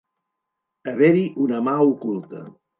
[0.93, 2.45] Haver-hi una mà oculta.